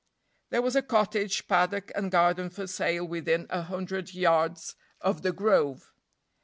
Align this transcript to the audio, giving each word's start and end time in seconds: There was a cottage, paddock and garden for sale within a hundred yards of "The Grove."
There 0.49 0.63
was 0.63 0.75
a 0.75 0.81
cottage, 0.81 1.47
paddock 1.47 1.91
and 1.93 2.09
garden 2.09 2.49
for 2.49 2.65
sale 2.65 3.05
within 3.05 3.45
a 3.51 3.61
hundred 3.61 4.15
yards 4.15 4.73
of 4.99 5.21
"The 5.21 5.31
Grove." 5.31 5.93